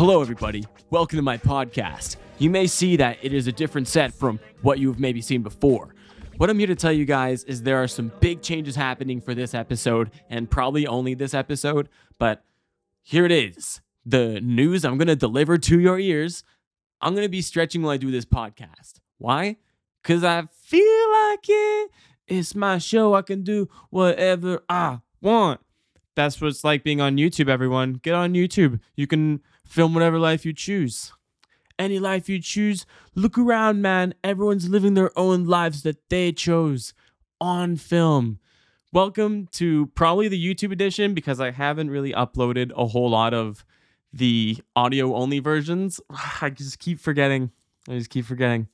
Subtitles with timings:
[0.00, 0.64] Hello, everybody.
[0.88, 2.16] Welcome to my podcast.
[2.38, 5.94] You may see that it is a different set from what you've maybe seen before.
[6.38, 9.34] What I'm here to tell you guys is there are some big changes happening for
[9.34, 12.42] this episode, and probably only this episode, but
[13.02, 16.44] here it is the news I'm going to deliver to your ears.
[17.02, 19.00] I'm going to be stretching while I do this podcast.
[19.18, 19.58] Why?
[20.02, 21.90] Because I feel like it.
[22.26, 23.12] It's my show.
[23.12, 25.60] I can do whatever I want.
[26.20, 27.94] That's what it's like being on YouTube, everyone.
[27.94, 28.78] Get on YouTube.
[28.94, 31.14] You can film whatever life you choose.
[31.78, 34.12] Any life you choose, look around, man.
[34.22, 36.92] Everyone's living their own lives that they chose
[37.40, 38.38] on film.
[38.92, 43.64] Welcome to probably the YouTube edition because I haven't really uploaded a whole lot of
[44.12, 46.02] the audio only versions.
[46.42, 47.50] I just keep forgetting.
[47.88, 48.68] I just keep forgetting.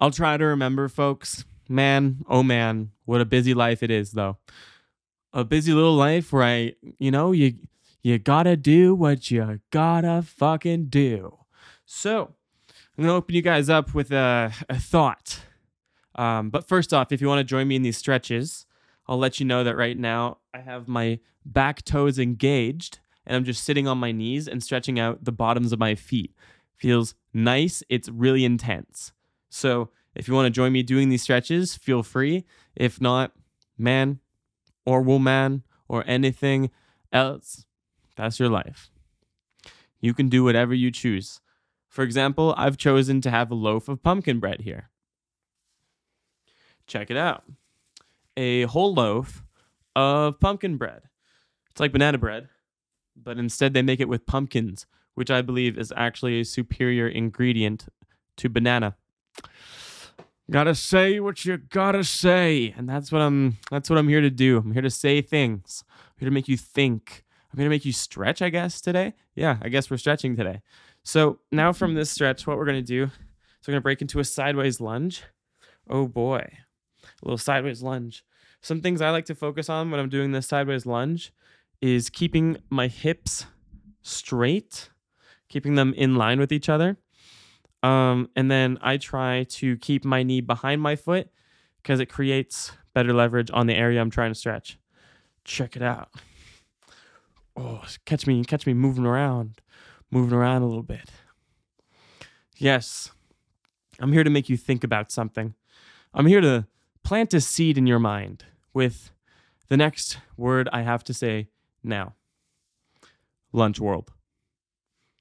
[0.00, 1.44] I'll try to remember, folks.
[1.68, 4.38] Man, oh man, what a busy life it is, though.
[5.32, 7.54] A busy little life where I, you know, you
[8.02, 11.38] you gotta do what you gotta fucking do.
[11.86, 12.34] So,
[12.96, 15.40] I'm gonna open you guys up with a, a thought.
[16.14, 18.66] Um, but first off, if you want to join me in these stretches,
[19.06, 23.44] I'll let you know that right now I have my back toes engaged and I'm
[23.44, 26.34] just sitting on my knees and stretching out the bottoms of my feet.
[26.76, 27.82] Feels nice.
[27.88, 29.12] It's really intense.
[29.48, 32.44] So if you want to join me doing these stretches, feel free.
[32.76, 33.32] If not,
[33.78, 34.20] man
[34.86, 36.70] or woman or anything
[37.12, 37.64] else,
[38.16, 38.90] that's your life.
[40.00, 41.40] You can do whatever you choose.
[41.88, 44.90] For example, I've chosen to have a loaf of pumpkin bread here.
[46.86, 47.44] Check it out
[48.36, 49.44] a whole loaf
[49.94, 51.02] of pumpkin bread.
[51.70, 52.48] It's like banana bread,
[53.16, 57.86] but instead they make it with pumpkins, which I believe is actually a superior ingredient
[58.38, 58.96] to banana.
[60.52, 63.56] Gotta say what you gotta say, and that's what I'm.
[63.70, 64.58] That's what I'm here to do.
[64.58, 65.82] I'm here to say things.
[65.88, 67.24] I'm here to make you think.
[67.50, 68.42] I'm here to make you stretch.
[68.42, 69.14] I guess today.
[69.34, 70.60] Yeah, I guess we're stretching today.
[71.04, 74.24] So now from this stretch, what we're gonna do is we're gonna break into a
[74.24, 75.22] sideways lunge.
[75.88, 76.46] Oh boy,
[77.02, 78.22] a little sideways lunge.
[78.60, 81.32] Some things I like to focus on when I'm doing this sideways lunge
[81.80, 83.46] is keeping my hips
[84.02, 84.90] straight,
[85.48, 86.98] keeping them in line with each other.
[87.82, 91.28] Um, and then I try to keep my knee behind my foot
[91.82, 94.78] because it creates better leverage on the area I'm trying to stretch.
[95.44, 96.08] Check it out.
[97.56, 99.60] Oh, catch me, catch me moving around,
[100.10, 101.10] moving around a little bit.
[102.56, 103.10] Yes,
[103.98, 105.54] I'm here to make you think about something.
[106.14, 106.66] I'm here to
[107.02, 109.10] plant a seed in your mind with
[109.68, 111.48] the next word I have to say
[111.82, 112.14] now
[113.52, 114.10] lunch world.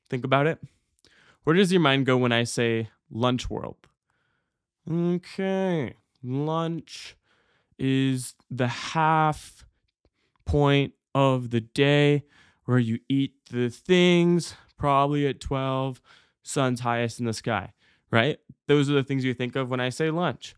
[0.09, 0.59] Think about it.
[1.43, 3.87] Where does your mind go when I say lunch world?
[4.89, 7.15] Okay, lunch
[7.77, 9.65] is the half
[10.45, 12.23] point of the day
[12.65, 16.01] where you eat the things, probably at 12,
[16.43, 17.73] sun's highest in the sky,
[18.11, 18.37] right?
[18.67, 20.55] Those are the things you think of when I say lunch.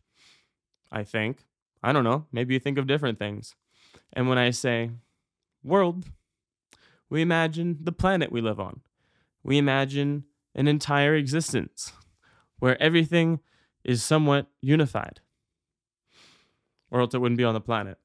[0.91, 1.45] I think.
[1.81, 2.27] I don't know.
[2.31, 3.55] Maybe you think of different things.
[4.13, 4.91] And when I say
[5.63, 6.05] world,
[7.09, 8.81] we imagine the planet we live on.
[9.43, 11.93] We imagine an entire existence
[12.59, 13.39] where everything
[13.83, 15.19] is somewhat unified,
[16.89, 17.97] or else it wouldn't be on the planet.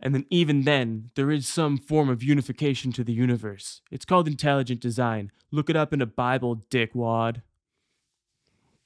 [0.00, 3.80] And then, even then, there is some form of unification to the universe.
[3.90, 5.32] It's called intelligent design.
[5.50, 7.42] Look it up in a Bible, dickwad.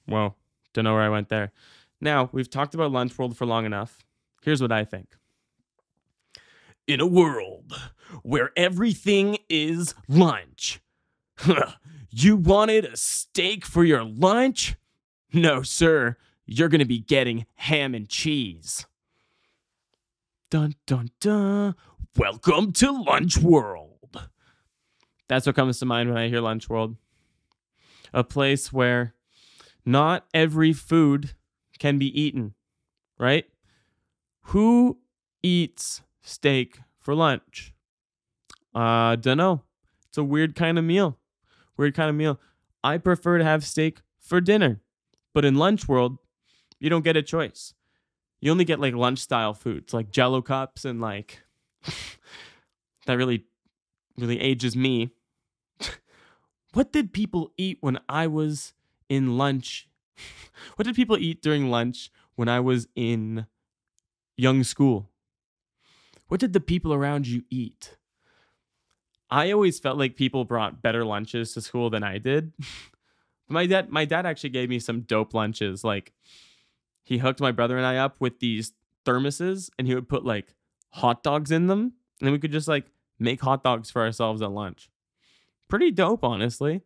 [0.09, 0.37] Well,
[0.73, 1.53] don't know where I went there.
[2.01, 3.99] Now, we've talked about Lunch World for long enough.
[4.43, 5.17] Here's what I think.
[6.87, 7.75] In a world
[8.23, 10.81] where everything is lunch,
[12.13, 14.77] you wanted a steak for your lunch?
[15.33, 16.17] No, sir.
[16.45, 18.87] You're going to be getting ham and cheese.
[20.51, 21.75] Dun dun dun.
[22.17, 23.89] Welcome to Lunch World.
[25.29, 26.97] That's what comes to mind when I hear Lunch World.
[28.13, 29.15] A place where
[29.87, 31.31] not every food
[31.79, 32.53] can be eaten,
[33.19, 33.47] right?
[34.47, 34.99] Who
[35.43, 37.73] eats steak for lunch?
[38.75, 39.63] Uh, dunno.
[40.09, 41.17] It's a weird kind of meal.
[41.83, 42.39] Weird kind of meal.
[42.85, 44.81] I prefer to have steak for dinner.
[45.35, 46.19] But in lunch world,
[46.79, 47.75] you don't get a choice.
[48.41, 51.43] You only get like lunch style foods, like jello cups and like
[53.07, 53.47] that really
[54.17, 55.11] really ages me.
[56.73, 58.75] what did people eat when I was
[59.09, 59.89] in lunch?
[60.77, 63.47] what did people eat during lunch when I was in
[64.37, 65.11] young school?
[66.29, 67.97] What did the people around you eat?
[69.33, 72.53] I always felt like people brought better lunches to school than I did.
[73.49, 75.83] my dad my dad actually gave me some dope lunches.
[75.83, 76.13] Like
[77.03, 78.75] he hooked my brother and I up with these
[79.07, 80.55] thermoses and he would put like
[80.91, 82.85] hot dogs in them and we could just like
[83.19, 84.91] make hot dogs for ourselves at lunch.
[85.67, 86.83] pretty dope, honestly.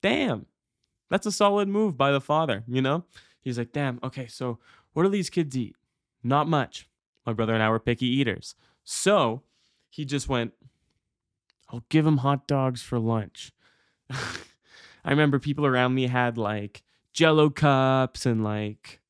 [0.00, 0.46] Damn.
[1.10, 3.02] That's a solid move by the father, you know?
[3.40, 4.60] He's like, damn, okay, so
[4.92, 5.74] what do these kids eat?
[6.22, 6.88] Not much.
[7.26, 8.54] My brother and I were picky eaters.
[8.84, 9.42] So
[9.88, 10.52] he just went,
[11.70, 13.52] I'll give them hot dogs for lunch.
[14.10, 16.82] I remember people around me had like
[17.12, 19.00] jello cups and like,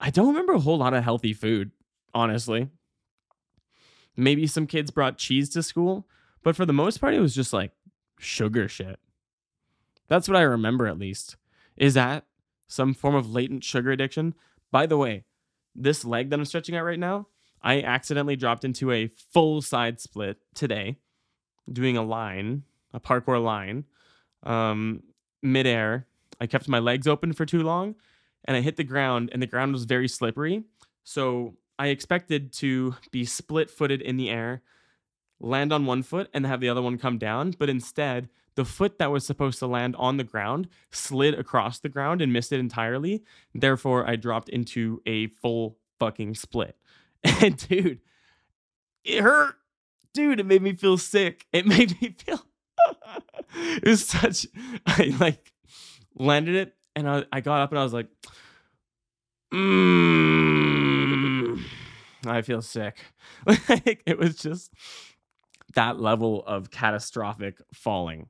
[0.00, 1.70] I don't remember a whole lot of healthy food,
[2.14, 2.68] honestly.
[4.16, 6.08] Maybe some kids brought cheese to school,
[6.42, 7.72] but for the most part, it was just like
[8.18, 8.98] sugar shit.
[10.08, 11.36] That's what I remember at least.
[11.76, 12.24] Is that
[12.66, 14.34] some form of latent sugar addiction?
[14.72, 15.24] By the way,
[15.74, 17.28] this leg that I'm stretching out right now,
[17.62, 20.98] I accidentally dropped into a full side split today,
[21.72, 22.62] doing a line,
[22.92, 23.84] a parkour line,
[24.42, 25.02] um,
[25.42, 26.06] midair.
[26.40, 27.96] I kept my legs open for too long
[28.44, 30.64] and I hit the ground, and the ground was very slippery.
[31.04, 34.62] So I expected to be split footed in the air,
[35.38, 37.54] land on one foot, and have the other one come down.
[37.58, 41.90] But instead, the foot that was supposed to land on the ground slid across the
[41.90, 43.22] ground and missed it entirely.
[43.54, 46.76] Therefore, I dropped into a full fucking split.
[47.42, 47.98] And dude,
[49.04, 49.56] it hurt.
[50.18, 51.46] Dude, it made me feel sick.
[51.52, 52.44] It made me feel
[53.54, 54.48] it was such
[54.84, 55.52] I like
[56.16, 58.08] landed it and I, I got up and I was like,
[59.54, 61.62] mm,
[62.26, 62.98] I feel sick.
[63.46, 64.72] like it was just
[65.76, 68.26] that level of catastrophic falling.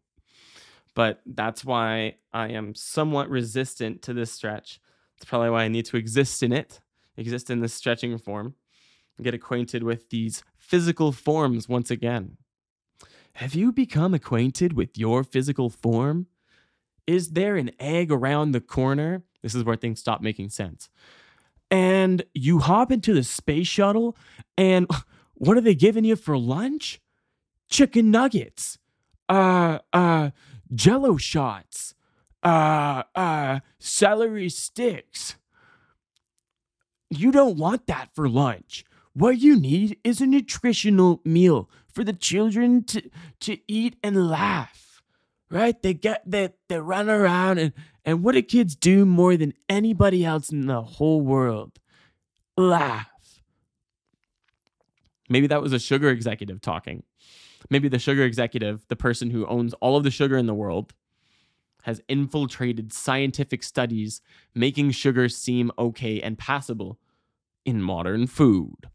[0.94, 4.78] But that's why I am somewhat resistant to this stretch.
[5.16, 6.82] It's probably why I need to exist in it,
[7.16, 8.56] exist in this stretching form,
[9.18, 12.38] and get acquainted with these physical forms once again.
[13.34, 16.26] Have you become acquainted with your physical form?
[17.06, 19.22] Is there an egg around the corner?
[19.42, 20.88] This is where things stop making sense.
[21.70, 24.16] And you hop into the space shuttle,
[24.56, 24.88] and
[25.34, 27.00] what are they giving you for lunch?
[27.68, 28.78] Chicken nuggets,
[29.28, 30.30] uh, uh,
[30.74, 31.94] jello shots,
[32.42, 35.36] uh, uh, celery sticks.
[37.10, 38.84] You don't want that for lunch.
[39.18, 43.02] What you need is a nutritional meal for the children to,
[43.40, 45.02] to eat and laugh.
[45.50, 45.82] Right?
[45.82, 47.72] They get they, they run around and,
[48.04, 51.80] and what do kids do more than anybody else in the whole world?
[52.56, 53.08] Laugh.
[55.28, 57.02] Maybe that was a sugar executive talking.
[57.70, 60.94] Maybe the sugar executive, the person who owns all of the sugar in the world,
[61.82, 64.20] has infiltrated scientific studies
[64.54, 67.00] making sugar seem okay and passable
[67.64, 68.88] in modern food.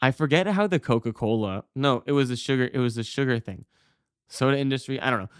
[0.00, 1.64] I forget how the Coca Cola.
[1.74, 2.70] No, it was a sugar.
[2.72, 3.64] It was a sugar thing.
[4.28, 5.00] Soda industry.
[5.00, 5.30] I don't know.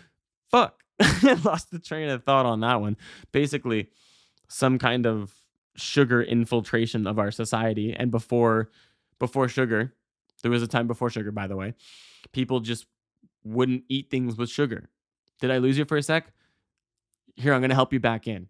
[0.50, 0.82] Fuck.
[1.00, 2.96] I lost the train of thought on that one.
[3.30, 3.88] Basically,
[4.48, 5.32] some kind of
[5.76, 7.94] sugar infiltration of our society.
[7.96, 8.70] And before,
[9.18, 9.94] before sugar,
[10.42, 11.30] there was a time before sugar.
[11.30, 11.74] By the way,
[12.32, 12.86] people just
[13.44, 14.88] wouldn't eat things with sugar.
[15.40, 16.32] Did I lose you for a sec?
[17.36, 18.48] Here, I'm gonna help you back in.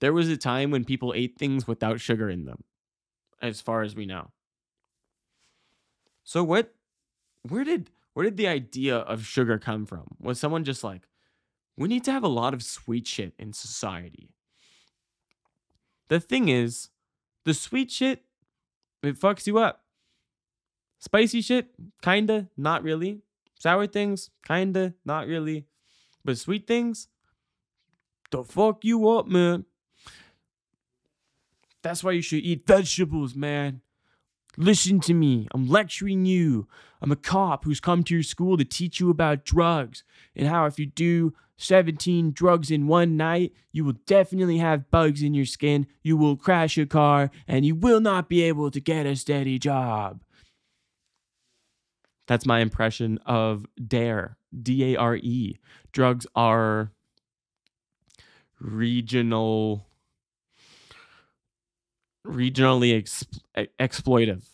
[0.00, 2.64] There was a time when people ate things without sugar in them,
[3.42, 4.30] as far as we know.
[6.24, 6.74] So what
[7.42, 10.16] where did where did the idea of sugar come from?
[10.20, 11.08] Was someone just like,
[11.76, 14.30] we need to have a lot of sweet shit in society?
[16.08, 16.90] The thing is,
[17.44, 18.24] the sweet shit,
[19.02, 19.84] it fucks you up.
[20.98, 21.68] Spicy shit,
[22.02, 23.22] kinda, not really.
[23.58, 25.66] Sour things, kinda, not really.
[26.24, 27.08] But sweet things,
[28.30, 29.64] the fuck you up, man.
[31.82, 33.80] That's why you should eat vegetables, man.
[34.56, 35.48] Listen to me.
[35.52, 36.68] I'm lecturing you.
[37.00, 40.04] I'm a cop who's come to your school to teach you about drugs
[40.36, 45.22] and how if you do 17 drugs in one night, you will definitely have bugs
[45.22, 48.80] in your skin, you will crash your car, and you will not be able to
[48.80, 50.22] get a steady job.
[52.26, 55.58] That's my impression of DARE, D A R E.
[55.92, 56.90] Drugs are
[58.60, 59.86] regional
[62.26, 63.26] regionally ex-
[63.78, 64.44] exploitive.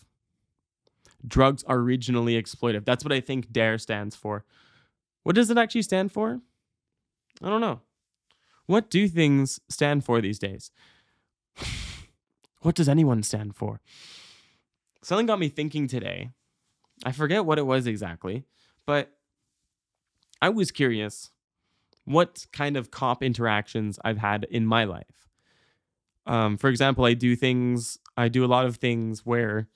[1.27, 2.85] Drugs are regionally exploitive.
[2.85, 4.45] That's what I think DARE stands for.
[5.23, 6.41] What does it actually stand for?
[7.41, 7.81] I don't know.
[8.65, 10.71] What do things stand for these days?
[12.61, 13.81] what does anyone stand for?
[15.01, 16.31] Something got me thinking today.
[17.05, 18.43] I forget what it was exactly,
[18.85, 19.11] but
[20.41, 21.31] I was curious
[22.03, 25.28] what kind of cop interactions I've had in my life.
[26.29, 29.67] Um, for example, I do things, I do a lot of things where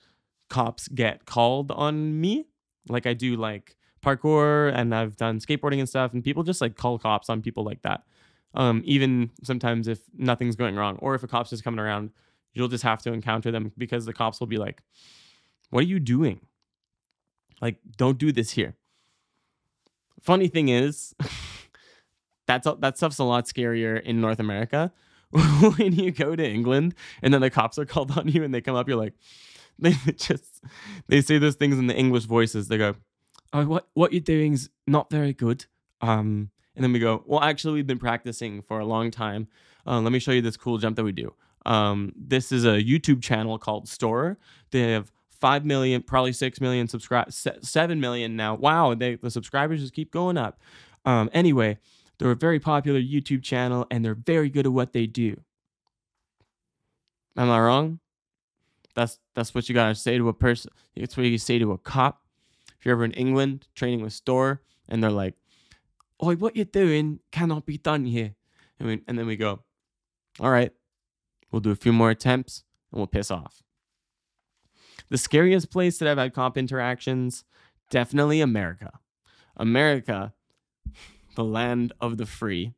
[0.48, 2.46] cops get called on me.
[2.88, 6.76] Like I do like parkour and I've done skateboarding and stuff, and people just like
[6.76, 8.04] call cops on people like that.
[8.54, 12.10] Um, even sometimes if nothing's going wrong, or if a cop's just coming around,
[12.52, 14.80] you'll just have to encounter them because the cops will be like,
[15.70, 16.40] What are you doing?
[17.60, 18.76] Like, don't do this here.
[20.22, 21.16] funny thing is,
[22.46, 24.92] that's that stuff's a lot scarier in North America.
[25.76, 28.60] when you go to England and then the cops are called on you and they
[28.60, 29.14] come up, you're like,
[29.78, 30.62] they just
[31.08, 32.68] they say those things in the English voices.
[32.68, 32.94] They go,
[33.52, 35.66] "Oh, what what you're doing's not very good."
[36.00, 39.48] Um, and then we go, "Well, actually, we've been practicing for a long time.
[39.84, 41.34] Uh, let me show you this cool jump that we do."
[41.66, 44.36] Um, this is a YouTube channel called Storror.
[44.70, 45.10] They have
[45.40, 48.54] five million, probably six million subscribers, seven million now.
[48.54, 50.60] Wow, they, the subscribers just keep going up.
[51.04, 51.78] Um, anyway,
[52.18, 55.40] they're a very popular YouTube channel and they're very good at what they do.
[57.36, 58.00] Am I wrong?
[58.94, 60.70] That's that's what you gotta say to a person.
[60.94, 62.22] It's what you say to a cop.
[62.78, 65.34] If you're ever in England training with Storror and they're like,
[66.20, 68.34] "Oh, what you're doing cannot be done here,"
[68.78, 69.64] and, we, and then we go,
[70.38, 70.72] "All right,
[71.50, 73.62] we'll do a few more attempts and we'll piss off."
[75.08, 77.44] The scariest place that I've had cop interactions,
[77.90, 79.00] definitely America.
[79.56, 80.34] America,
[81.34, 82.74] the land of the free,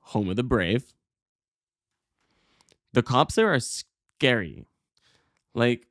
[0.00, 0.94] home of the brave.
[2.92, 4.66] The cops there are scary.
[5.54, 5.86] Like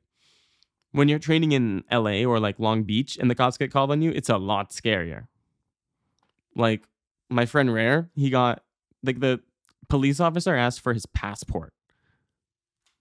[0.92, 4.02] when you're training in LA or like Long Beach and the cops get called on
[4.02, 5.28] you, it's a lot scarier.
[6.54, 6.84] Like
[7.28, 8.62] my friend Rare, he got
[9.02, 9.40] like the
[9.88, 11.72] police officer asked for his passport.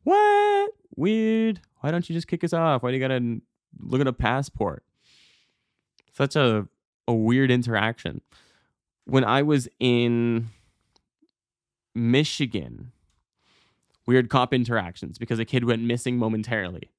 [0.03, 0.71] What?
[0.95, 1.61] Weird.
[1.79, 2.83] Why don't you just kick us off?
[2.83, 3.41] Why do you gotta
[3.79, 4.83] look at a passport?
[6.13, 6.67] Such a
[7.09, 8.21] a weird interaction.
[9.05, 10.49] When I was in
[11.95, 12.91] Michigan,
[14.05, 16.91] weird cop interactions because a kid went missing momentarily.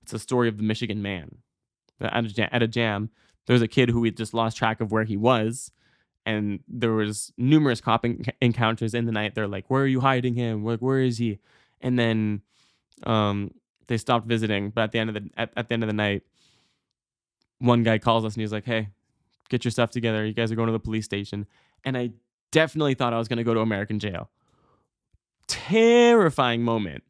[0.00, 1.36] It's a story of the Michigan man.
[2.00, 3.10] At a, jam, at a jam,
[3.46, 5.70] there was a kid who had just lost track of where he was,
[6.24, 9.34] and there was numerous cop en- encounters in the night.
[9.34, 10.64] They're like, "Where are you hiding him?
[10.64, 11.38] Like, where is he?"
[11.80, 12.40] And then
[13.04, 13.52] um,
[13.86, 14.70] they stopped visiting.
[14.70, 16.22] But at the end of the at, at the end of the night,
[17.58, 18.88] one guy calls us and he's like, "Hey,
[19.52, 20.24] get your stuff together.
[20.26, 21.46] You guys are going to the police station."
[21.84, 22.10] And I
[22.50, 24.30] definitely thought I was going to go to American jail.
[25.46, 27.04] Terrifying moment.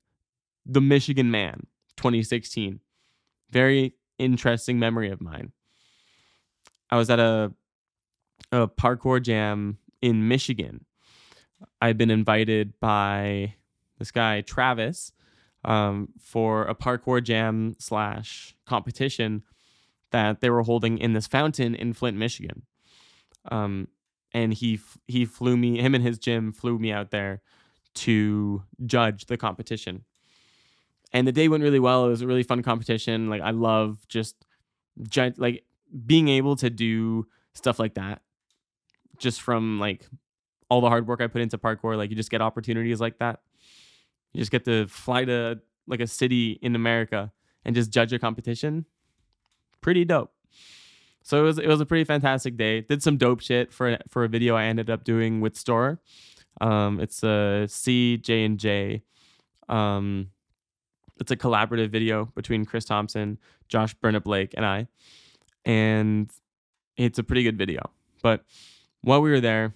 [0.66, 2.80] The Michigan Man, 2016.
[3.50, 5.52] Very interesting memory of mine.
[6.90, 7.52] I was at a
[8.50, 10.84] a parkour jam in Michigan.
[11.80, 13.54] I'd been invited by
[13.98, 15.12] this guy Travis
[15.64, 19.42] um, for a parkour jam slash competition
[20.12, 22.62] that they were holding in this fountain in Flint, Michigan.
[23.50, 23.88] Um,
[24.32, 27.42] and he he flew me, him and his gym flew me out there
[27.94, 30.04] to judge the competition.
[31.12, 32.06] And the day went really well.
[32.06, 33.28] It was a really fun competition.
[33.28, 34.46] Like I love just
[35.08, 35.64] ju- like
[36.06, 38.22] being able to do stuff like that
[39.18, 40.06] just from like
[40.70, 41.96] all the hard work I put into parkour.
[41.96, 43.40] Like you just get opportunities like that.
[44.32, 47.32] You just get to fly to like a city in America
[47.64, 48.86] and just judge a competition.
[49.82, 50.32] Pretty dope.
[51.22, 52.80] So it was it was a pretty fantastic day.
[52.80, 55.98] Did some dope shit for for a video I ended up doing with Storror.
[56.60, 59.02] Um, it's a C J and J.
[59.68, 60.30] Um,
[61.20, 64.88] it's a collaborative video between Chris Thompson, Josh Burnett Blake, and I,
[65.64, 66.30] and
[66.96, 67.80] it's a pretty good video.
[68.22, 68.44] But
[69.02, 69.74] while we were there,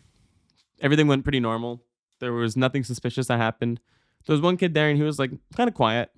[0.81, 1.83] everything went pretty normal.
[2.21, 3.81] There was nothing suspicious that happened.
[4.27, 6.11] There was one kid there, and he was like kind of quiet.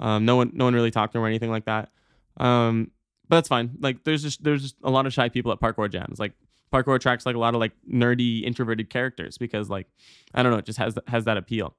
[0.00, 1.90] Um, no one, no one really talked to him or anything like that.
[2.36, 2.90] Um,
[3.28, 3.76] but that's fine.
[3.80, 6.18] Like, there's just there's just a lot of shy people at parkour jams.
[6.18, 6.32] Like,
[6.74, 9.86] parkour attracts like a lot of like nerdy introverted characters because like
[10.34, 11.76] I don't know, it just has has that appeal.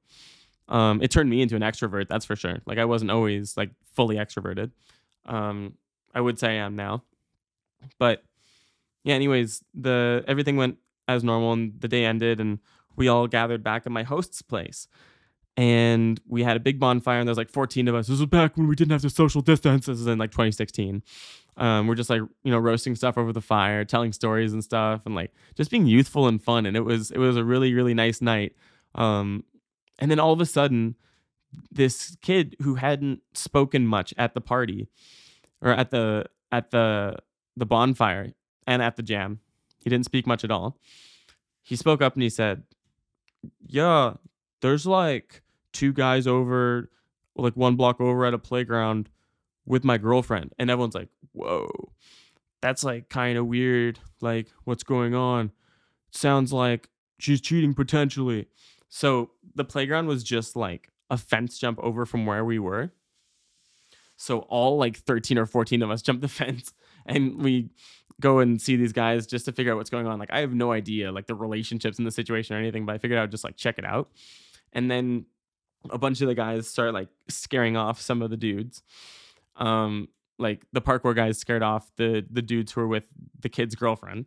[0.69, 2.59] Um, it turned me into an extrovert, that's for sure.
[2.65, 4.71] Like I wasn't always like fully extroverted.
[5.25, 5.73] Um,
[6.13, 7.03] I would say I am now,
[7.99, 8.23] but
[9.03, 9.15] yeah.
[9.15, 12.59] Anyways, the everything went as normal, and the day ended, and
[12.95, 14.87] we all gathered back at my host's place.
[15.57, 18.07] And we had a big bonfire, and there's like 14 of us.
[18.07, 19.85] This was back when we didn't have to social distance.
[19.85, 21.01] This is in like 2016
[21.57, 25.01] um, we're just like you know roasting stuff over the fire telling stories and stuff
[25.05, 27.93] and like just being youthful and fun and it was it was a really really
[27.93, 28.55] nice night
[28.95, 29.43] um,
[29.99, 30.95] and then all of a sudden
[31.71, 34.87] this kid who hadn't spoken much at the party
[35.61, 37.15] or at the at the
[37.55, 38.33] the bonfire
[38.67, 39.39] and at the jam
[39.79, 40.77] he didn't speak much at all
[41.63, 42.63] he spoke up and he said
[43.65, 44.13] yeah
[44.61, 45.41] there's like
[45.75, 46.89] two guys over
[47.35, 49.09] like one block over at a playground
[49.65, 51.69] with my girlfriend and everyone's like whoa
[52.65, 53.99] that's like kind of weird.
[54.21, 55.51] Like what's going on?
[56.09, 56.89] Sounds like
[57.19, 58.47] she's cheating potentially.
[58.89, 62.91] So the playground was just like a fence jump over from where we were.
[64.17, 66.73] So all like 13 or 14 of us jump the fence
[67.05, 67.69] and we
[68.19, 70.17] go and see these guys just to figure out what's going on.
[70.17, 72.97] Like i have no idea like the relationships in the situation or anything but i
[72.97, 74.09] figured I would just like check it out.
[74.73, 75.27] And then
[75.91, 78.81] a bunch of the guys start like scaring off some of the dudes
[79.57, 83.07] um, like the parkour guys scared off the the dudes who were with
[83.39, 84.25] the kid's girlfriend.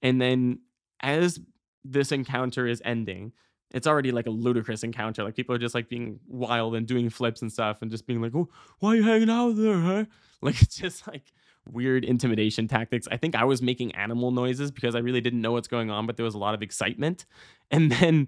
[0.00, 0.60] And then
[1.00, 1.40] as
[1.84, 3.32] this encounter is ending,
[3.72, 5.24] it's already like a ludicrous encounter.
[5.24, 8.20] Like people are just like being wild and doing flips and stuff and just being
[8.20, 10.04] like, "Oh, why are you hanging out there?" Huh?
[10.44, 11.32] Like it's just like
[11.70, 13.06] weird intimidation tactics.
[13.12, 16.04] I think I was making animal noises because I really didn't know what's going on,
[16.04, 17.26] but there was a lot of excitement.
[17.70, 18.26] And then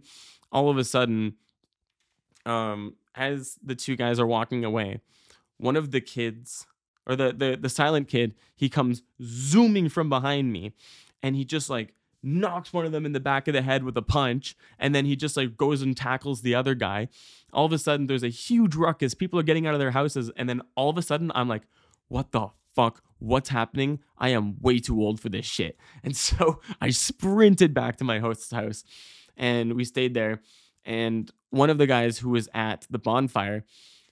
[0.52, 1.35] all of a sudden,
[2.46, 5.00] um, as the two guys are walking away,
[5.58, 6.66] one of the kids
[7.06, 10.72] or the the the silent kid, he comes zooming from behind me
[11.22, 13.96] and he just like knocks one of them in the back of the head with
[13.96, 17.08] a punch and then he just like goes and tackles the other guy.
[17.52, 19.14] All of a sudden there's a huge ruckus.
[19.14, 21.62] People are getting out of their houses and then all of a sudden i'm like
[22.08, 23.02] what the fuck?
[23.18, 24.00] What's happening?
[24.18, 25.78] I am way too old for this shit.
[26.02, 28.84] And so i sprinted back to my host's house
[29.36, 30.40] and we stayed there
[30.84, 33.64] and one of the guys who was at the bonfire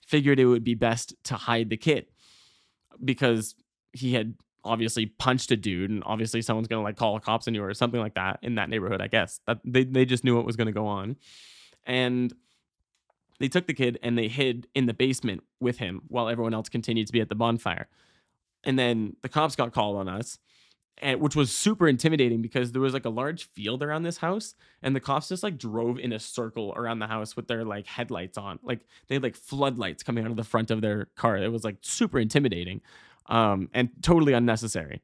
[0.05, 2.05] figured it would be best to hide the kid
[3.03, 3.55] because
[3.91, 7.53] he had obviously punched a dude and obviously someone's gonna like call the cops on
[7.53, 9.39] you or something like that in that neighborhood i guess.
[9.45, 11.17] That they, they just knew what was gonna go on.
[11.85, 12.33] And
[13.39, 16.69] they took the kid and they hid in the basement with him while everyone else
[16.69, 17.87] continued to be at the bonfire.
[18.63, 20.39] And then the cops got called on us
[21.01, 24.55] and which was super intimidating because there was like a large field around this house
[24.81, 27.87] and the cops just like drove in a circle around the house with their like
[27.87, 31.37] headlights on like they had like floodlights coming out of the front of their car
[31.37, 32.79] it was like super intimidating
[33.27, 35.01] um, and totally unnecessary.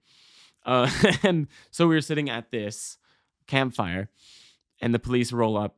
[0.65, 0.89] Uh,
[1.24, 2.98] and so we were sitting at this
[3.48, 4.10] campfire,
[4.81, 5.75] and the police roll up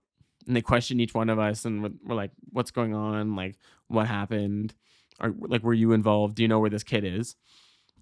[0.48, 3.36] and they question each one of us, and we're, we're like, "What's going on?
[3.36, 4.74] Like, what happened?
[5.20, 6.36] Or like, were you involved?
[6.36, 7.36] Do you know where this kid is?"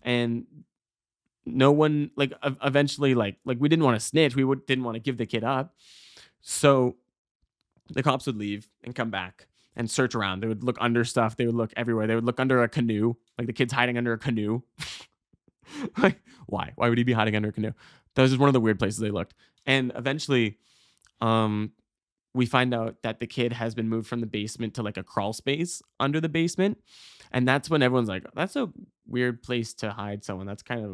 [0.03, 0.45] And
[1.55, 4.95] no one like eventually like like we didn't want to snitch we would, didn't want
[4.95, 5.75] to give the kid up
[6.41, 6.95] so
[7.89, 10.41] the cops would leave and come back and search around.
[10.41, 11.37] They would look under stuff.
[11.37, 12.07] They would look everywhere.
[12.07, 14.61] They would look under a canoe, like the kid's hiding under a canoe.
[15.97, 16.73] like, why?
[16.75, 17.73] Why would he be hiding under a canoe?
[18.15, 19.33] That was just one of the weird places they looked.
[19.65, 20.57] And eventually,
[21.21, 21.71] um,
[22.33, 25.03] we find out that the kid has been moved from the basement to like a
[25.03, 26.79] crawl space under the basement.
[27.31, 28.69] And that's when everyone's like, that's a
[29.09, 30.47] weird place to hide someone.
[30.47, 30.91] That's kind of,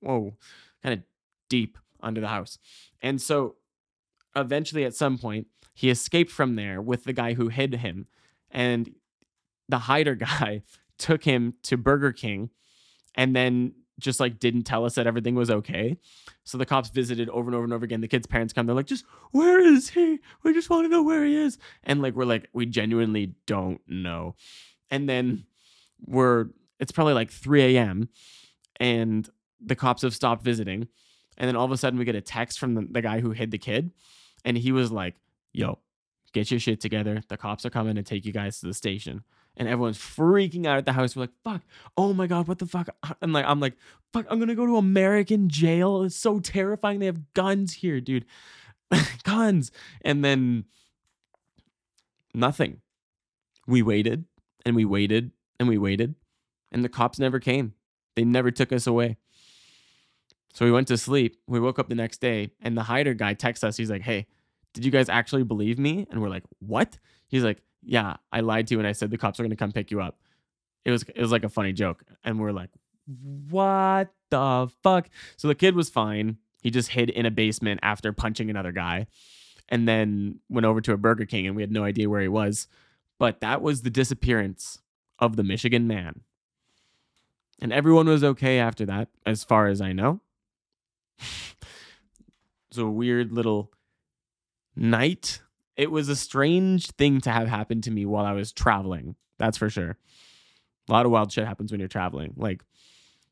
[0.00, 0.36] whoa,
[0.82, 1.04] kind of
[1.48, 2.58] deep under the house.
[3.02, 3.56] And so
[4.34, 8.06] eventually, at some point, he escaped from there with the guy who hid him.
[8.50, 8.94] And
[9.68, 10.62] the hider guy
[10.98, 12.50] took him to Burger King
[13.14, 15.96] and then just like didn't tell us that everything was okay.
[16.44, 18.00] So the cops visited over and over and over again.
[18.00, 20.18] The kid's parents come, they're like, just where is he?
[20.42, 21.58] We just want to know where he is.
[21.82, 24.34] And like, we're like, we genuinely don't know.
[24.90, 25.46] And then
[26.06, 26.48] we're,
[26.80, 28.08] it's probably like 3 a.m.
[28.78, 29.28] and
[29.60, 30.88] the cops have stopped visiting.
[31.38, 33.30] And then all of a sudden we get a text from the, the guy who
[33.30, 33.90] hid the kid.
[34.44, 35.16] And he was like,
[35.52, 35.78] yo,
[36.32, 37.22] get your shit together.
[37.28, 39.22] The cops are coming to take you guys to the station.
[39.56, 41.16] And everyone's freaking out at the house.
[41.16, 41.62] We're like, fuck,
[41.96, 42.88] oh my God, what the fuck?
[43.22, 43.74] And like, I'm like,
[44.12, 46.02] fuck, I'm gonna go to American jail.
[46.02, 46.98] It's so terrifying.
[46.98, 48.26] They have guns here, dude.
[49.24, 49.72] guns.
[50.02, 50.66] And then
[52.34, 52.80] nothing.
[53.66, 54.26] We waited
[54.64, 56.14] and we waited and we waited.
[56.76, 57.72] And the cops never came.
[58.16, 59.16] They never took us away.
[60.52, 61.38] So we went to sleep.
[61.46, 63.78] We woke up the next day and the hider guy texts us.
[63.78, 64.26] He's like, hey,
[64.74, 66.06] did you guys actually believe me?
[66.10, 66.98] And we're like, what?
[67.28, 69.72] He's like, yeah, I lied to you and I said the cops are gonna come
[69.72, 70.18] pick you up.
[70.84, 72.68] It was it was like a funny joke, and we're like,
[73.48, 75.08] what the fuck?
[75.38, 76.36] So the kid was fine.
[76.60, 79.06] He just hid in a basement after punching another guy,
[79.70, 82.28] and then went over to a Burger King, and we had no idea where he
[82.28, 82.68] was.
[83.18, 84.82] But that was the disappearance
[85.18, 86.20] of the Michigan man.
[87.60, 90.20] And everyone was okay after that, as far as I know.
[92.68, 93.72] it's a weird little
[94.74, 95.40] night.
[95.76, 99.16] It was a strange thing to have happen to me while I was traveling.
[99.38, 99.96] That's for sure.
[100.88, 102.34] A lot of wild shit happens when you're traveling.
[102.36, 102.62] Like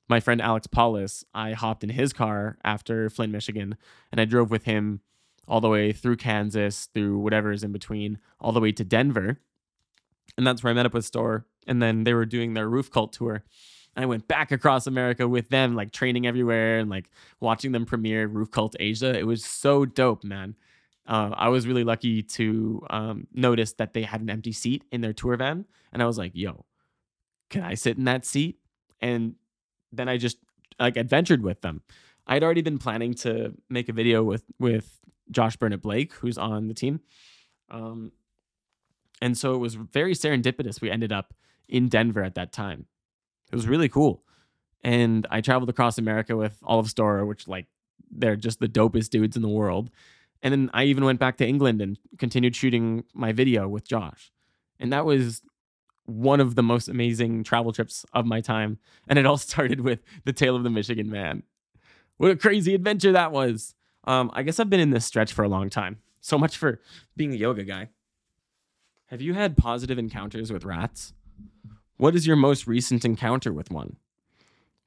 [0.08, 3.76] my friend Alex Paulus, I hopped in his car after Flint, Michigan,
[4.10, 5.00] and I drove with him
[5.46, 9.40] all the way through Kansas, through whatever is in between, all the way to Denver.
[10.36, 11.44] And that's where I met up with Storror.
[11.66, 13.44] And then they were doing their roof cult tour.
[13.96, 18.26] I went back across America with them, like training everywhere and like watching them premiere
[18.26, 19.16] Roof Cult Asia.
[19.16, 20.56] It was so dope, man
[21.06, 25.00] uh, I was really lucky to um, notice that they had an empty seat in
[25.00, 26.64] their tour van, and I was like, "Yo,
[27.50, 28.58] can I sit in that seat?"
[29.00, 29.34] And
[29.92, 30.38] then I just
[30.78, 31.82] like adventured with them.
[32.26, 34.98] I had already been planning to make a video with with
[35.30, 37.00] Josh Burnett Blake, who's on the team,
[37.70, 38.12] um,
[39.20, 40.80] and so it was very serendipitous.
[40.80, 41.34] We ended up
[41.68, 42.86] in Denver at that time.
[43.54, 44.22] It was really cool,
[44.82, 47.66] and I traveled across America with all of Storror, which like
[48.10, 49.90] they're just the dopest dudes in the world
[50.44, 54.30] and then I even went back to England and continued shooting my video with Josh.
[54.78, 55.40] And that was
[56.04, 58.78] one of the most amazing travel trips of my time.
[59.08, 61.44] And it all started with the tale of the Michigan man.
[62.18, 63.74] What a crazy adventure that was.
[64.06, 65.96] Um, I guess I've been in this stretch for a long time.
[66.20, 66.78] So much for
[67.16, 67.88] being a yoga guy.
[69.06, 71.14] Have you had positive encounters with rats?
[71.96, 73.96] What is your most recent encounter with one?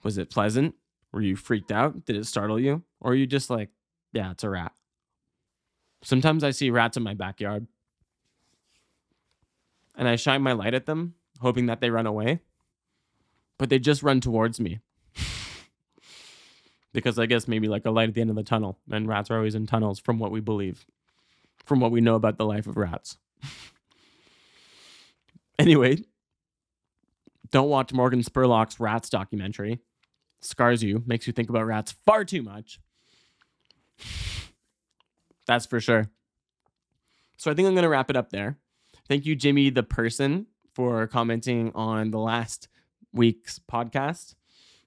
[0.03, 0.75] Was it pleasant?
[1.11, 2.05] Were you freaked out?
[2.05, 2.83] Did it startle you?
[2.99, 3.69] Or are you just like,
[4.11, 4.73] yeah, it's a rat?
[6.03, 7.67] Sometimes I see rats in my backyard
[9.97, 12.39] and I shine my light at them, hoping that they run away.
[13.57, 14.79] But they just run towards me.
[16.93, 19.31] because I guess maybe like a light at the end of the tunnel, and rats
[19.31, 20.85] are always in tunnels from what we believe,
[21.65, 23.17] from what we know about the life of rats.
[25.59, 25.97] anyway,
[27.51, 29.79] don't watch Morgan Spurlock's Rats documentary.
[30.41, 32.79] Scars you, makes you think about rats far too much.
[35.47, 36.09] That's for sure.
[37.37, 38.57] So I think I'm going to wrap it up there.
[39.07, 42.67] Thank you, Jimmy, the person, for commenting on the last
[43.13, 44.35] week's podcast.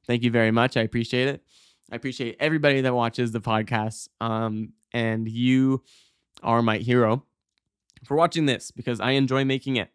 [0.07, 0.77] Thank you very much.
[0.77, 1.43] I appreciate it.
[1.91, 4.09] I appreciate everybody that watches the podcast.
[4.21, 5.83] Um, and you
[6.43, 7.25] are my hero
[8.05, 9.91] for watching this because I enjoy making it.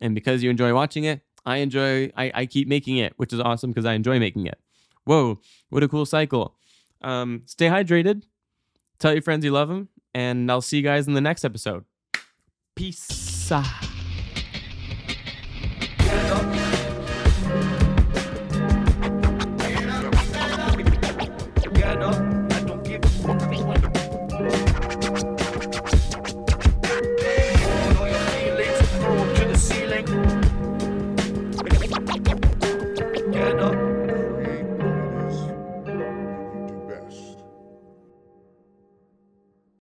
[0.00, 3.40] And because you enjoy watching it, I enjoy, I, I keep making it, which is
[3.40, 4.58] awesome because I enjoy making it.
[5.04, 6.56] Whoa, what a cool cycle.
[7.00, 8.22] Um, stay hydrated.
[8.98, 9.88] Tell your friends you love them.
[10.14, 11.84] And I'll see you guys in the next episode.
[12.74, 13.50] Peace.